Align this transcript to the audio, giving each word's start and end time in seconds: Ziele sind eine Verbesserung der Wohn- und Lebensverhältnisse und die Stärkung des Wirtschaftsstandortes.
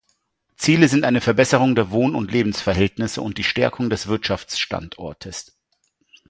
Ziele 0.55 0.87
sind 0.87 1.05
eine 1.05 1.21
Verbesserung 1.21 1.75
der 1.75 1.91
Wohn- 1.91 2.15
und 2.15 2.31
Lebensverhältnisse 2.31 3.21
und 3.21 3.37
die 3.37 3.43
Stärkung 3.43 3.91
des 3.91 4.07
Wirtschaftsstandortes. 4.07 5.59